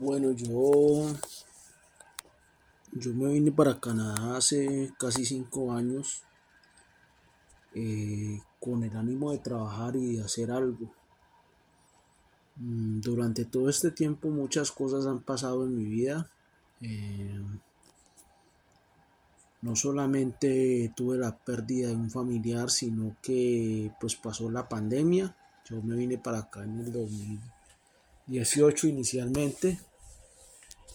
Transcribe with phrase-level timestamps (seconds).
[0.00, 1.12] Bueno, yo,
[2.92, 6.22] yo me vine para Canadá hace casi cinco años
[7.74, 10.94] eh, con el ánimo de trabajar y de hacer algo.
[12.58, 16.30] Mm, Durante todo este tiempo muchas cosas han pasado en mi vida.
[16.80, 17.42] Eh,
[19.62, 25.36] no solamente tuve la pérdida de un familiar, sino que pues pasó la pandemia.
[25.68, 29.87] Yo me vine para acá en el 2018 inicialmente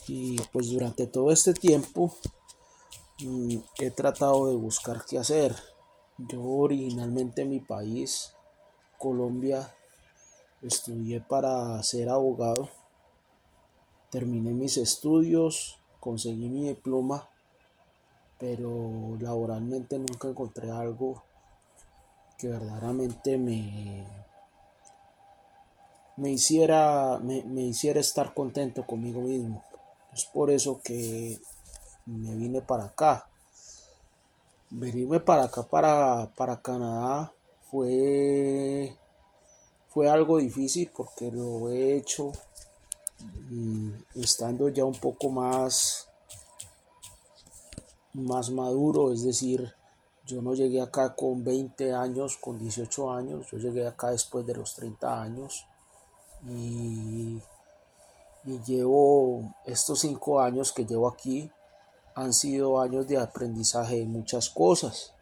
[0.07, 2.13] y pues durante todo este tiempo
[3.23, 5.55] mm, he tratado de buscar qué hacer.
[6.17, 8.33] Yo originalmente en mi país,
[8.99, 9.73] Colombia,
[10.61, 12.69] estudié para ser abogado.
[14.09, 17.29] Terminé mis estudios, conseguí mi diploma,
[18.37, 21.23] pero laboralmente nunca encontré algo
[22.37, 24.05] que verdaderamente me,
[26.17, 29.63] me hiciera, me, me hiciera estar contento conmigo mismo.
[30.13, 31.39] Es por eso que
[32.05, 33.27] me vine para acá.
[34.69, 37.31] Venirme para acá, para, para Canadá,
[37.69, 38.95] fue,
[39.89, 42.31] fue algo difícil porque lo he hecho
[43.49, 46.09] mm, estando ya un poco más,
[48.13, 49.73] más maduro, es decir,
[50.25, 54.55] yo no llegué acá con 20 años, con 18 años, yo llegué acá después de
[54.55, 55.65] los 30 años.
[56.47, 57.39] Y,
[58.45, 61.49] y llevo estos 5 años que llevo aquí
[62.15, 65.13] han sido años de aprendizaje de muchas cosas,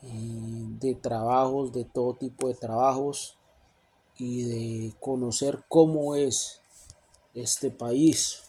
[0.00, 3.38] de trabajos, de todo tipo de trabajos
[4.18, 6.60] y de conocer cómo es
[7.34, 8.42] este país.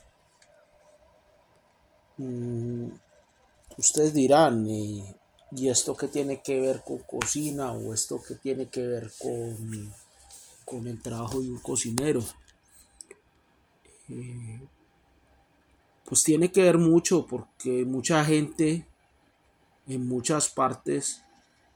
[2.18, 2.90] Mm,
[3.78, 5.16] ustedes dirán, eh,
[5.52, 9.94] ¿y esto qué tiene que ver con cocina o esto qué tiene que ver con,
[10.66, 12.24] con el trabajo de un cocinero?
[16.06, 18.86] Pues tiene que ver mucho porque mucha gente
[19.88, 21.24] en muchas partes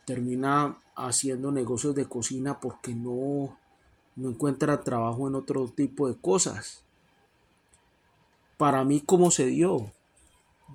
[0.05, 3.57] termina haciendo negocios de cocina porque no,
[4.15, 6.83] no encuentra trabajo en otro tipo de cosas.
[8.57, 9.91] Para mí, ¿cómo se dio?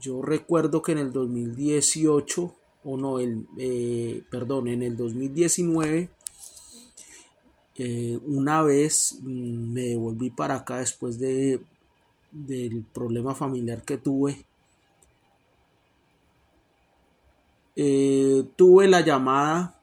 [0.00, 2.54] Yo recuerdo que en el 2018,
[2.84, 6.10] o no, el, eh, perdón, en el 2019,
[7.84, 11.60] eh, una vez mm, me devolví para acá después de,
[12.31, 14.47] del problema familiar que tuve.
[17.75, 19.81] Eh, tuve la llamada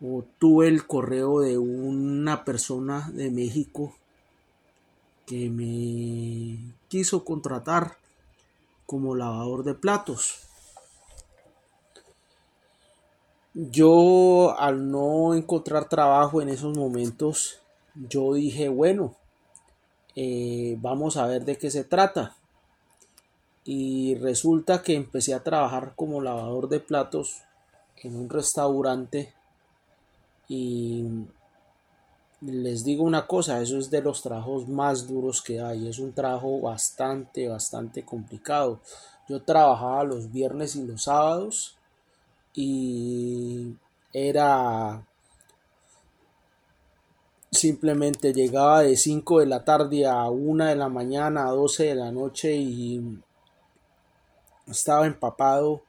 [0.00, 3.94] o tuve el correo de una persona de México
[5.26, 7.98] que me quiso contratar
[8.84, 10.40] como lavador de platos.
[13.54, 17.60] Yo al no encontrar trabajo en esos momentos,
[17.94, 19.14] yo dije, bueno,
[20.16, 22.36] eh, vamos a ver de qué se trata.
[23.64, 27.42] Y resulta que empecé a trabajar como lavador de platos
[28.02, 29.32] en un restaurante
[30.48, 31.04] y
[32.40, 36.12] les digo una cosa, eso es de los trabajos más duros que hay, es un
[36.12, 38.80] trabajo bastante, bastante complicado.
[39.28, 41.76] Yo trabajaba los viernes y los sábados
[42.54, 43.74] y
[44.12, 45.04] era
[47.50, 51.94] simplemente llegaba de 5 de la tarde a 1 de la mañana, a 12 de
[51.94, 53.20] la noche y
[54.66, 55.82] estaba empapado,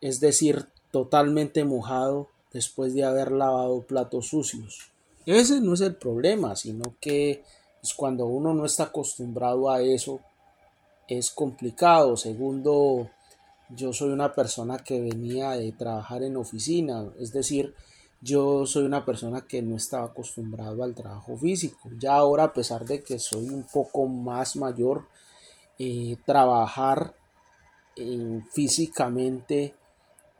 [0.00, 4.92] es decir, totalmente mojado después de haber lavado platos sucios.
[5.26, 7.42] Ese no es el problema, sino que
[7.82, 10.20] es cuando uno no está acostumbrado a eso,
[11.08, 12.16] es complicado.
[12.16, 13.10] Segundo,
[13.68, 17.74] yo soy una persona que venía de trabajar en oficina, es decir,
[18.20, 21.90] yo soy una persona que no estaba acostumbrado al trabajo físico.
[21.98, 25.06] Ya ahora, a pesar de que soy un poco más mayor,
[25.78, 27.14] eh, trabajar
[27.96, 29.74] eh, físicamente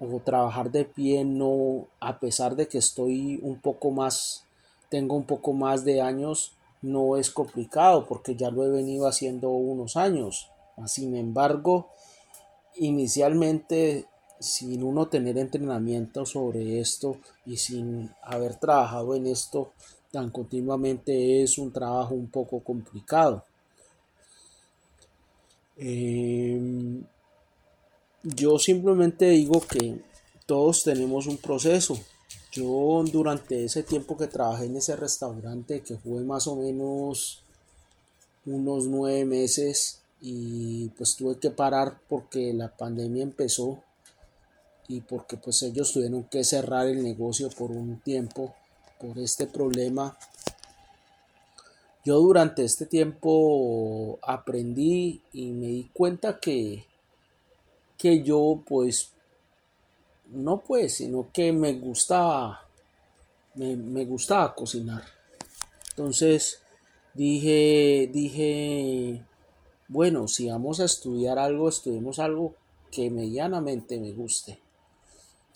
[0.00, 4.44] o trabajar de pie no, a pesar de que estoy un poco más,
[4.88, 9.50] tengo un poco más de años, no es complicado porque ya lo he venido haciendo
[9.50, 10.50] unos años.
[10.86, 11.90] Sin embargo,
[12.76, 14.06] inicialmente
[14.40, 17.16] sin uno tener entrenamiento sobre esto
[17.46, 19.72] y sin haber trabajado en esto
[20.10, 23.44] tan continuamente es un trabajo un poco complicado.
[25.76, 27.02] Eh,
[28.22, 30.00] yo simplemente digo que
[30.46, 31.98] todos tenemos un proceso.
[32.52, 37.42] Yo durante ese tiempo que trabajé en ese restaurante, que fue más o menos
[38.46, 43.82] unos nueve meses, y pues tuve que parar porque la pandemia empezó
[44.88, 48.54] y porque pues ellos tuvieron que cerrar el negocio por un tiempo
[48.98, 50.16] por este problema
[52.04, 56.84] yo durante este tiempo aprendí y me di cuenta que,
[57.96, 59.12] que yo pues
[60.26, 62.68] no pues, sino que me gustaba,
[63.54, 65.02] me, me gustaba cocinar.
[65.90, 66.60] Entonces
[67.14, 69.24] dije, dije,
[69.94, 72.56] bueno, si vamos a estudiar algo, estudiemos algo
[72.90, 74.58] que medianamente me guste.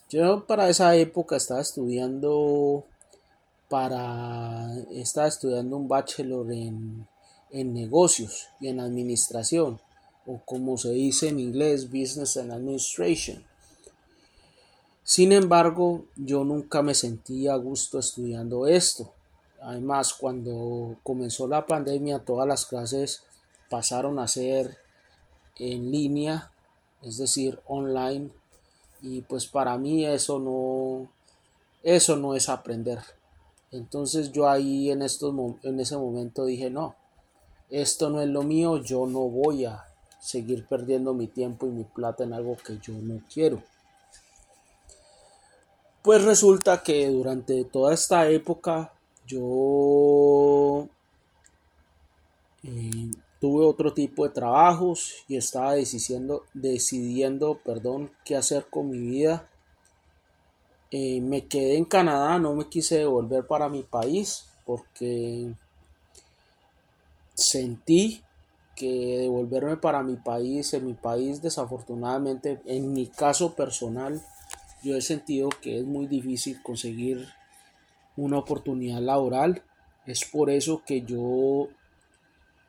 [0.08, 2.84] Yo para esa época estaba estudiando
[3.68, 7.08] para estaba estudiando un bachelor en,
[7.50, 9.80] en negocios y en administración
[10.24, 13.44] o como se dice en inglés business and administration
[15.02, 19.12] sin embargo yo nunca me sentí a gusto estudiando esto
[19.60, 23.24] además cuando comenzó la pandemia todas las clases
[23.68, 24.78] pasaron a ser
[25.56, 26.50] en línea
[27.02, 28.30] es decir online.
[29.00, 31.08] Y pues para mí eso no
[31.82, 32.98] eso no es aprender.
[33.70, 36.96] Entonces yo ahí en estos en ese momento dije no
[37.70, 39.84] esto no es lo mío yo no voy a
[40.20, 43.62] seguir perdiendo mi tiempo y mi plata en algo que yo no quiero
[46.02, 48.92] pues resulta que durante toda esta época
[49.26, 50.88] yo
[52.62, 53.10] eh,
[53.40, 59.48] tuve otro tipo de trabajos y estaba decidiendo, decidiendo perdón, qué hacer con mi vida.
[60.90, 65.52] Eh, me quedé en Canadá, no me quise devolver para mi país porque
[67.34, 68.22] sentí
[68.74, 74.22] que devolverme para mi país, en mi país desafortunadamente, en mi caso personal,
[74.82, 77.26] yo he sentido que es muy difícil conseguir
[78.16, 79.62] una oportunidad laboral.
[80.06, 81.68] Es por eso que yo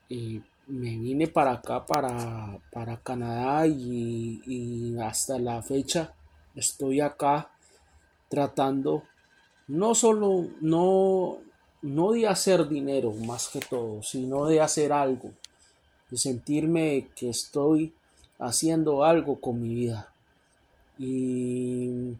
[0.09, 6.13] eh, me vine para acá, para, para Canadá y, hasta la fecha
[6.55, 7.49] estoy acá
[8.27, 9.03] tratando
[9.67, 11.37] no solo, no,
[11.81, 15.31] no de hacer dinero más que todo, sino de hacer algo,
[16.09, 17.93] de sentirme que estoy
[18.39, 20.11] haciendo algo con mi vida.
[20.97, 22.15] Y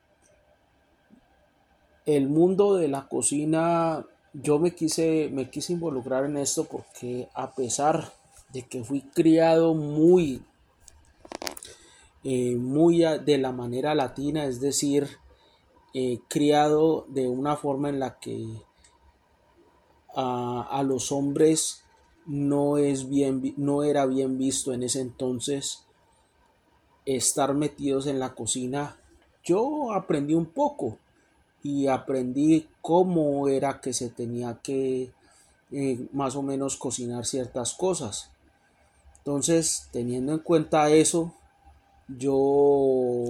[2.06, 7.51] el mundo de la cocina, yo me quise, me quise involucrar en esto porque a
[7.54, 8.13] pesar
[8.54, 10.44] de que fui criado muy,
[12.24, 15.07] eh, muy de la manera latina, es decir,
[15.94, 18.48] eh, criado de una forma en la que
[20.16, 21.84] a, los hombres
[22.25, 25.86] no, es bien, no era bien visto en ese entonces
[27.06, 28.98] estar metidos en la cocina.
[29.44, 30.98] Yo aprendí un poco
[31.63, 35.12] y aprendí cómo era que se tenía que
[35.72, 38.31] eh, más o menos cocinar ciertas cosas.
[39.29, 41.31] Entonces, teniendo en cuenta eso,
[42.07, 43.25] yo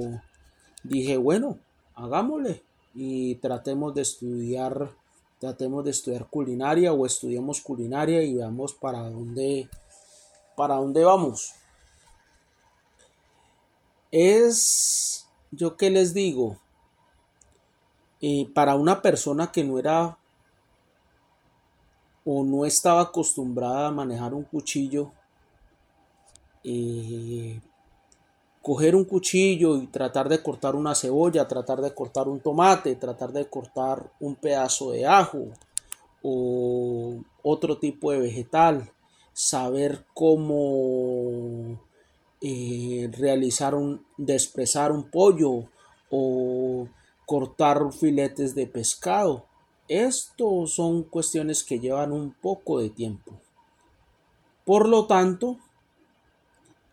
[0.81, 1.59] dije, bueno,
[1.93, 2.63] hagámosle
[2.95, 4.91] y tratemos de estudiar,
[5.39, 9.67] tratemos de estudiar culinaria o estudiemos culinaria y veamos para dónde,
[10.55, 11.51] para dónde vamos.
[14.09, 16.59] Es, yo qué les digo,
[18.21, 20.17] eh, para una persona que no era
[22.23, 25.11] o no estaba acostumbrada a manejar un cuchillo,
[26.63, 27.59] eh,
[28.61, 33.31] coger un cuchillo y tratar de cortar una cebolla, tratar de cortar un tomate, tratar
[33.31, 35.47] de cortar un pedazo de ajo
[36.21, 38.92] o otro tipo de vegetal,
[39.33, 41.80] saber cómo
[42.42, 45.66] eh, realizar un, desprezar un pollo
[46.09, 46.87] o
[47.25, 49.45] cortar filetes de pescado.
[49.87, 53.39] Esto son cuestiones que llevan un poco de tiempo.
[54.66, 55.57] Por lo tanto,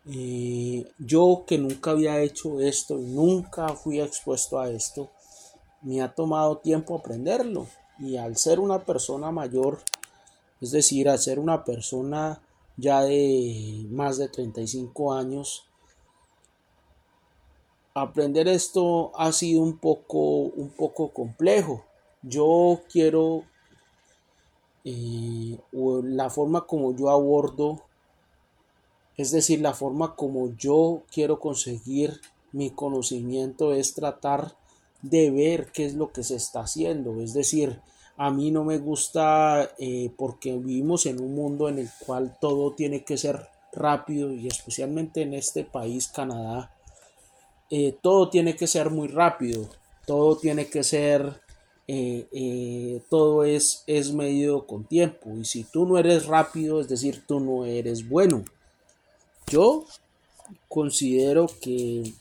[0.06, 5.10] yo que nunca había hecho esto y nunca fui expuesto a esto,
[5.82, 7.66] me ha tomado tiempo aprenderlo.
[7.98, 9.80] Y al ser una persona mayor,
[10.60, 12.40] es decir, al ser una persona
[12.76, 15.64] ya de más de 35 años,
[17.94, 21.84] aprender esto ha sido un poco, un poco complejo.
[22.22, 23.44] Yo quiero
[24.84, 27.85] eh, la forma como yo abordo
[29.16, 32.20] es decir, la forma como yo quiero conseguir
[32.52, 34.56] mi conocimiento es tratar
[35.02, 37.20] de ver qué es lo que se está haciendo.
[37.20, 37.80] Es decir,
[38.16, 42.72] a mí no me gusta eh, porque vivimos en un mundo en el cual todo
[42.72, 46.74] tiene que ser rápido y especialmente en este país, Canadá,
[47.70, 49.68] eh, todo tiene que ser muy rápido,
[50.06, 51.40] todo tiene que ser,
[51.88, 57.24] eh, todo es, es medido con tiempo y si tú no eres rápido, es decir,
[57.26, 58.44] tú no eres bueno.
[59.48, 59.84] Yo
[60.68, 62.12] considero que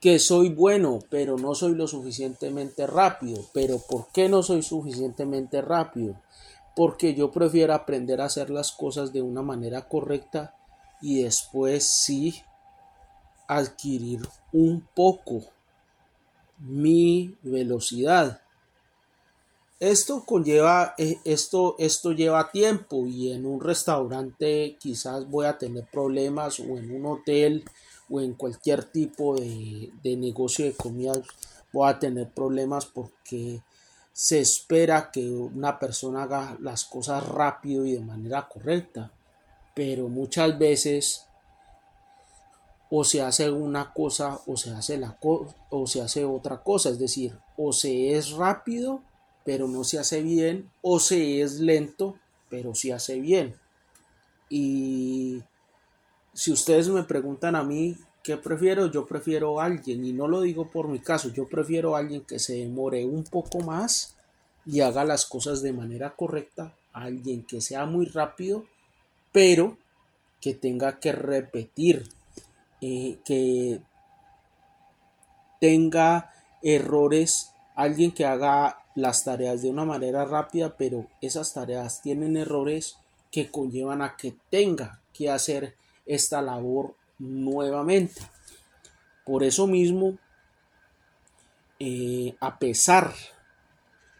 [0.00, 3.44] que soy bueno, pero no soy lo suficientemente rápido.
[3.52, 6.16] Pero ¿por qué no soy suficientemente rápido?
[6.74, 10.54] porque yo prefiero aprender a hacer las cosas de una manera correcta
[11.00, 12.42] y después sí
[13.46, 15.42] adquirir un poco
[16.58, 18.41] mi velocidad.
[19.82, 25.88] Esto conlleva, eh, esto, esto lleva tiempo y en un restaurante quizás voy a tener
[25.90, 27.64] problemas o en un hotel
[28.08, 31.14] o en cualquier tipo de, de negocio de comida
[31.72, 33.60] voy a tener problemas porque
[34.12, 39.10] se espera que una persona haga las cosas rápido y de manera correcta,
[39.74, 41.26] pero muchas veces
[42.88, 47.00] o se hace una cosa o se hace la o se hace otra cosa, es
[47.00, 49.02] decir, o se es rápido
[49.44, 52.16] pero no se hace bien o se es lento
[52.48, 53.54] pero se hace bien.
[54.50, 55.42] Y
[56.34, 58.86] si ustedes me preguntan a mí ¿Qué prefiero?
[58.86, 62.20] Yo prefiero a alguien, y no lo digo por mi caso, yo prefiero a alguien
[62.22, 64.14] que se demore un poco más
[64.64, 68.64] y haga las cosas de manera correcta, a alguien que sea muy rápido,
[69.32, 69.76] pero
[70.40, 72.08] que tenga que repetir,
[72.80, 73.80] eh, que
[75.60, 76.32] tenga
[76.62, 82.98] errores, alguien que haga las tareas de una manera rápida, pero esas tareas tienen errores
[83.30, 85.74] que conllevan a que tenga que hacer
[86.06, 88.20] esta labor nuevamente.
[89.24, 90.18] Por eso mismo,
[91.78, 93.14] eh, a pesar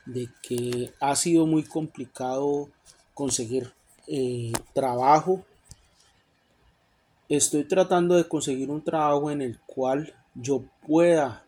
[0.07, 2.71] de que ha sido muy complicado
[3.15, 3.73] conseguir
[4.07, 5.45] eh, trabajo,
[7.29, 11.45] estoy tratando de conseguir un trabajo en el cual yo pueda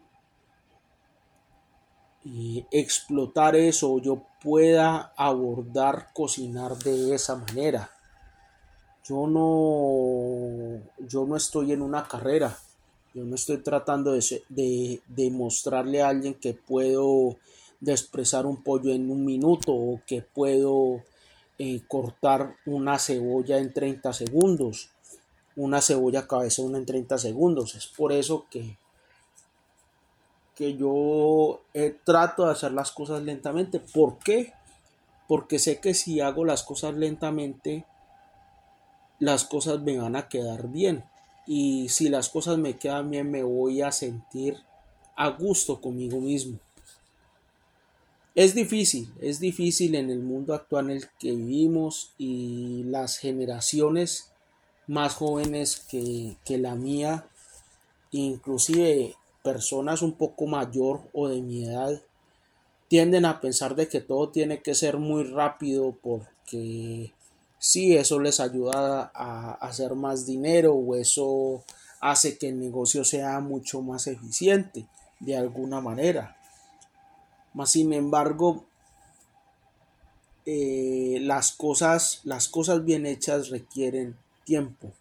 [2.26, 7.90] eh, explotar eso, yo pueda abordar cocinar de esa manera.
[9.04, 12.58] Yo no, yo no estoy en una carrera.
[13.12, 17.36] Yo no estoy tratando de, de, mostrarle a alguien que puedo
[17.86, 21.02] expresar un pollo en un minuto o que puedo
[21.58, 24.90] eh, cortar una cebolla en 30 segundos,
[25.54, 27.74] una cebolla cabezona en 30 segundos.
[27.74, 28.78] Es por eso que,
[30.54, 33.80] que yo eh, trato de hacer las cosas lentamente.
[33.80, 34.52] ¿Por qué?
[35.28, 37.84] Porque sé que si hago las cosas lentamente,
[39.18, 41.04] las cosas me van a quedar bien.
[41.46, 44.58] Y si las cosas me quedan bien, me voy a sentir
[45.16, 46.58] a gusto conmigo mismo.
[48.34, 54.32] Es difícil, es difícil en el mundo actual en el que vivimos y las generaciones
[54.88, 57.28] más jóvenes que, que la mía,
[58.10, 62.02] inclusive personas un poco mayor o de mi edad,
[62.88, 67.12] tienden a pensar de que todo tiene que ser muy rápido porque
[67.58, 71.62] sí, eso les ayuda a hacer más dinero o eso
[72.00, 74.86] hace que el negocio sea mucho más eficiente
[75.20, 76.36] de alguna manera.
[77.52, 78.64] Mas, sin embargo,
[80.46, 84.92] eh, las, cosas, las cosas bien hechas requieren tiempo.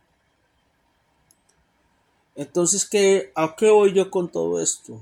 [2.35, 4.99] Entonces, ¿qué, ¿a qué voy yo con todo esto?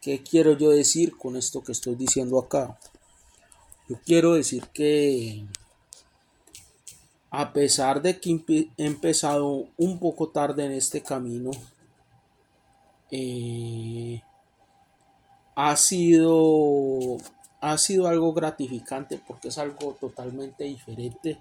[0.00, 2.78] ¿Qué quiero yo decir con esto que estoy diciendo acá?
[3.88, 5.44] Yo quiero decir que
[7.30, 11.50] a pesar de que he empezado un poco tarde en este camino,
[13.10, 14.20] eh,
[15.54, 17.18] ha sido
[17.60, 21.38] ha sido algo gratificante porque es algo totalmente diferente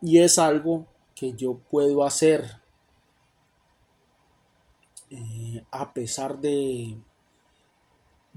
[0.00, 2.65] y es algo que yo puedo hacer
[5.10, 6.96] eh, a pesar de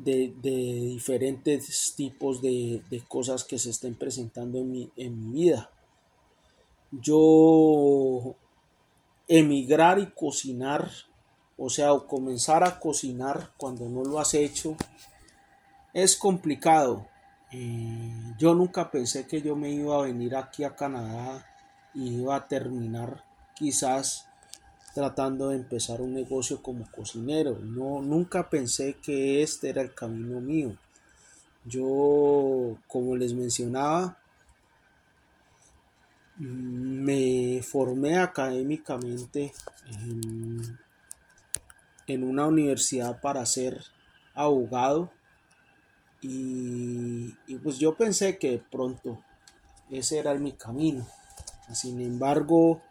[0.04, 5.70] de, diferentes tipos de, cosas que se estén presentando en mi, en mi vida.
[6.92, 8.36] Yo
[9.28, 10.90] emigrar y cocinar,
[11.58, 14.76] o sea, comenzar a cocinar cuando no lo has hecho,
[15.94, 17.08] es complicado.
[17.52, 21.46] Eh, yo nunca pensé que yo me iba a venir aquí a Canadá
[21.94, 24.29] y iba a terminar quizás
[24.94, 27.60] tratando de empezar un negocio como cocinero.
[27.60, 30.76] No, nunca pensé que este era el camino mío.
[31.66, 34.18] Yo, como les mencionaba,
[36.40, 39.54] me formé académicamente
[42.08, 43.84] en, una universidad para ser
[44.34, 45.12] abogado
[46.22, 49.20] y, pues yo pensé que pronto
[49.92, 51.06] ese era mi camino.
[51.74, 52.82] Sin embargo,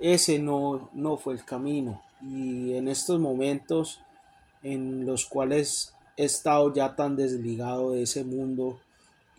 [0.00, 2.02] ese no, no fue el camino.
[2.22, 4.00] Y en estos momentos
[4.62, 8.80] en los cuales he estado ya tan desligado de ese mundo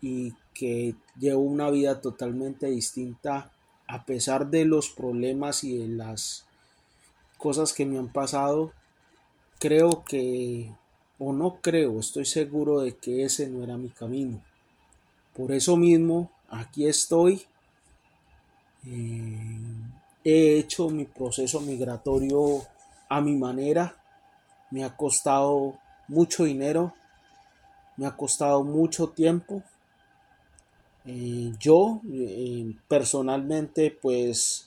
[0.01, 3.51] y que llevo una vida totalmente distinta
[3.87, 6.45] a pesar de los problemas y de las
[7.37, 8.71] cosas que me han pasado,
[9.57, 10.71] creo que,
[11.17, 14.41] o no creo, estoy seguro de que ese no era mi camino.
[15.35, 17.45] por eso mismo, aquí estoy.
[18.85, 19.57] Eh,
[20.29, 22.65] he hecho mi proceso migratorio
[23.09, 23.95] a mi manera.
[24.71, 26.93] Me ha costado mucho dinero.
[27.97, 29.63] Me ha costado mucho tiempo.
[31.05, 34.65] Eh, yo eh, personalmente pues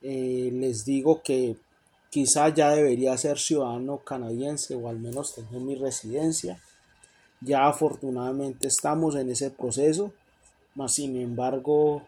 [0.00, 1.56] les digo que
[2.14, 6.60] quizá ya debería ser ciudadano canadiense o al menos tener mi residencia.
[7.40, 10.12] Ya afortunadamente estamos en ese proceso,
[10.76, 12.06] mas sin embargo,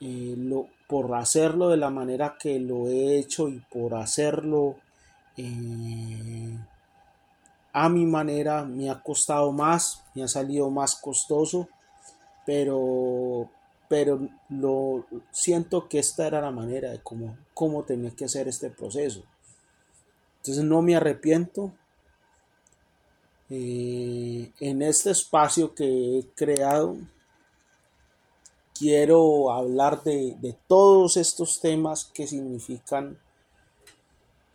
[0.00, 4.76] eh, lo, por hacerlo de la manera que lo he hecho y por hacerlo
[5.36, 6.58] eh,
[7.72, 11.68] a mi manera me ha costado más, me ha salido más costoso,
[12.44, 13.48] pero,
[13.88, 18.70] pero lo siento que esta era la manera de cómo, cómo tenía que hacer este
[18.70, 19.22] proceso.
[20.38, 21.72] Entonces no me arrepiento,
[23.50, 26.96] eh, en este espacio que he creado,
[28.80, 33.18] quiero hablar de, de todos estos temas que significan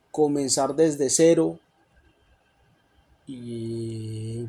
[0.09, 1.59] comenzar desde cero
[3.27, 4.47] y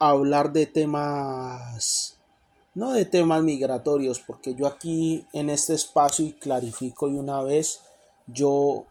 [0.00, 2.16] hablar de temas
[2.74, 7.82] no de temas migratorios porque yo aquí en este espacio y clarifico de una vez
[8.26, 8.84] yo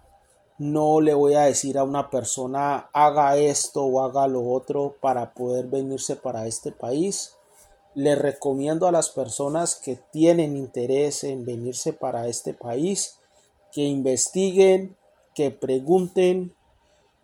[0.58, 5.34] no le voy a decir a una persona haga esto o haga lo otro para
[5.34, 7.34] poder venirse para este país.
[8.00, 13.20] Le recomiendo a las personas que tienen interés en venirse para este país
[13.74, 14.96] que investiguen,
[15.36, 16.56] que pregunten,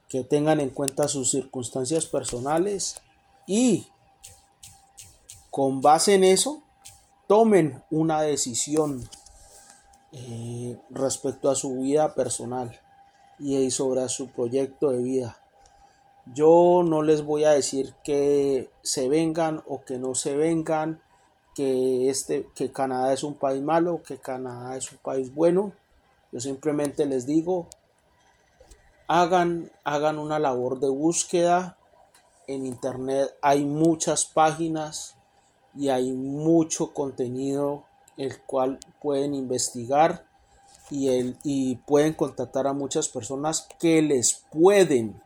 [0.10, 2.98] que tengan en cuenta sus circunstancias personales
[3.48, 3.88] y
[5.50, 6.62] con base en eso
[7.25, 9.10] tomen una decisión
[10.12, 12.82] eh, respecto a su vida personal
[13.39, 15.45] y sobre su proyecto de vida.
[16.34, 21.01] Yo no les voy a decir que se vengan o que no se vengan,
[21.53, 25.74] que este que Canadá es un país malo, que Canadá es un país bueno.
[26.31, 27.68] Yo simplemente les digo
[29.07, 31.77] hagan hagan una labor de búsqueda.
[32.48, 35.16] En internet hay muchas páginas
[35.75, 37.85] y hay mucho contenido
[38.18, 40.25] el cual pueden investigar
[40.90, 45.22] y, el, y pueden contactar a muchas personas que les pueden,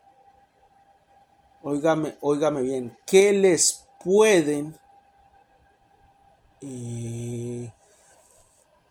[1.63, 4.77] óigame, óigame bien, que les pueden
[6.61, 7.71] eh,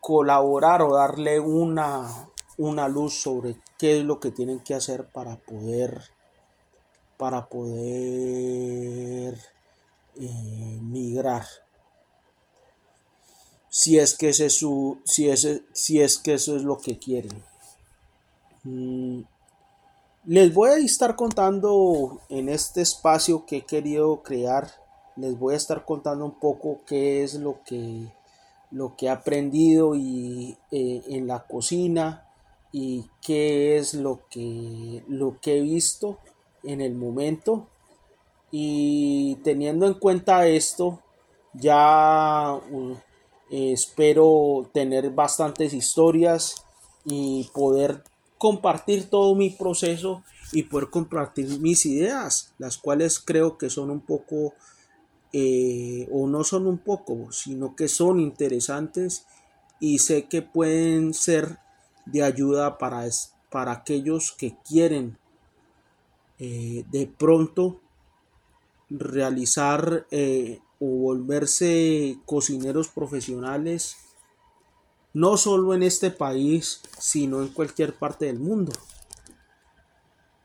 [0.01, 5.37] colaborar o darle una, una luz sobre qué es lo que tienen que hacer para
[5.37, 6.03] poder
[7.17, 9.37] para poder
[10.15, 11.45] eh, migrar
[13.69, 15.31] si es que ese su si
[15.73, 17.45] si es que eso es lo que quieren.
[18.65, 19.23] Mm,
[20.29, 24.71] les voy a estar contando en este espacio que he querido crear
[25.17, 28.13] les voy a estar contando un poco qué es lo que
[28.71, 32.29] lo que he aprendido y eh, en la cocina
[32.73, 36.19] y qué es lo que lo que he visto
[36.63, 37.67] en el momento.
[38.51, 41.01] Y teniendo en cuenta esto
[41.55, 42.61] ya
[43.51, 46.67] espero tener bastantes historias
[47.07, 48.05] y poder
[48.39, 50.23] compartir todo mi proceso
[50.53, 54.55] y poder compartir mis ideas, las cuales creo que son un poco,
[55.33, 59.27] eh, o no son un poco, sino que son interesantes
[59.81, 61.59] y sé que pueden ser
[62.07, 63.05] de ayuda para,
[63.51, 65.19] para aquellos que quieren
[66.39, 67.81] eh, de pronto
[68.89, 73.97] realizar eh, o volverse cocineros profesionales,
[75.19, 78.71] no solo en este país, sino en cualquier parte del mundo.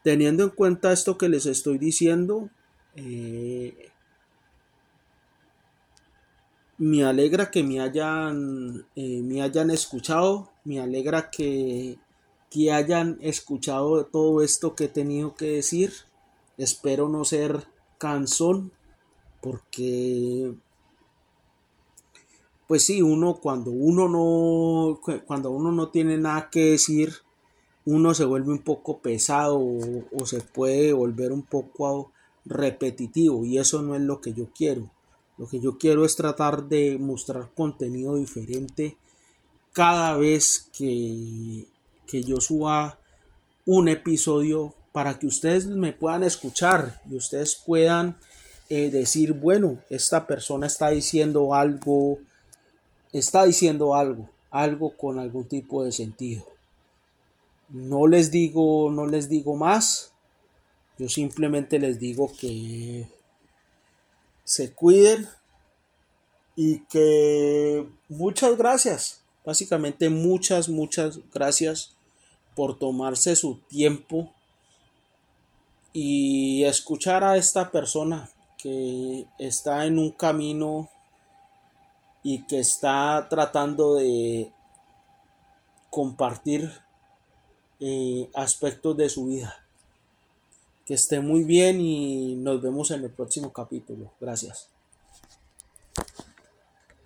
[0.04, 2.50] Teniendo en cuenta esto que les estoy diciendo,
[2.96, 3.92] eh,
[6.80, 12.00] me alegra que me hayan, eh, me hayan escuchado, me alegra que,
[12.50, 15.94] que hayan escuchado todo esto que he tenido que decir.
[16.58, 17.68] Espero no ser
[18.00, 18.72] cansón
[19.40, 20.56] porque
[22.74, 27.14] pues sí, uno cuando uno no cuando uno no tiene nada que decir,
[27.86, 32.12] uno se vuelve un poco pesado o, se puede volver un poco
[32.46, 34.90] repetitivo y eso no es lo que yo quiero.
[35.38, 38.98] Lo que yo quiero es tratar de mostrar contenido diferente
[39.72, 41.68] cada vez que,
[42.08, 42.98] que yo suba
[43.68, 48.18] un episodio para que ustedes me puedan escuchar y ustedes puedan
[48.70, 52.18] eh, decir, bueno, esta persona está diciendo algo,
[53.14, 56.46] está diciendo algo, algo con algún tipo de sentido.
[57.70, 60.12] No les digo, no les digo más.
[60.98, 63.08] Yo simplemente les digo que
[64.44, 65.28] se cuiden,
[66.56, 71.96] y que muchas gracias, básicamente muchas, muchas gracias
[72.56, 74.32] por tomarse su tiempo
[75.92, 80.90] y escuchar a esta persona que está en un camino
[82.24, 84.52] y que está tratando de
[85.90, 86.72] compartir
[87.80, 89.56] eh, aspectos de su vida.
[90.86, 94.12] Que esté muy bien y nos vemos en el próximo capítulo.
[94.20, 94.73] Gracias.